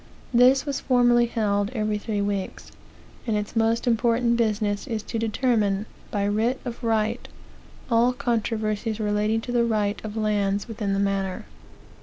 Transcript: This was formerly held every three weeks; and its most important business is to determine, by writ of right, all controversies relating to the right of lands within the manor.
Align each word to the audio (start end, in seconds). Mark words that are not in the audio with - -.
This 0.33 0.65
was 0.65 0.79
formerly 0.79 1.27
held 1.27 1.69
every 1.75 1.99
three 1.99 2.21
weeks; 2.21 2.71
and 3.27 3.37
its 3.37 3.55
most 3.55 3.85
important 3.85 4.35
business 4.35 4.87
is 4.87 5.03
to 5.03 5.19
determine, 5.19 5.85
by 6.09 6.25
writ 6.27 6.59
of 6.65 6.83
right, 6.83 7.27
all 7.87 8.11
controversies 8.11 8.99
relating 8.99 9.41
to 9.41 9.51
the 9.51 9.63
right 9.63 10.03
of 10.03 10.17
lands 10.17 10.67
within 10.67 10.93
the 10.93 10.99
manor. 10.99 11.45